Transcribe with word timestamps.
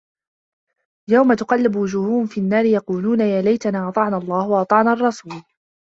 يَومَ 1.09 1.33
تُقَلَّبُ 1.33 1.75
وُجوهُهُم 1.75 2.25
فِي 2.25 2.39
النّارِ 2.41 2.65
يَقولونَ 2.65 3.19
يا 3.19 3.41
لَيتَنا 3.41 3.89
أَطَعنَا 3.89 4.17
اللَّهَ 4.17 4.47
وَأَطَعنَا 4.49 4.93
الرَّسولا 4.93 5.43